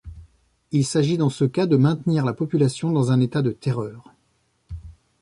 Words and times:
Il 0.71 0.83
s'agit 0.83 1.19
dans 1.19 1.29
ce 1.29 1.45
cas 1.45 1.67
de 1.67 1.77
maintenir 1.77 2.25
la 2.25 2.33
population 2.33 2.91
dans 2.91 3.11
un 3.11 3.19
état 3.21 3.43
de 3.43 3.51
terreur. 3.51 4.11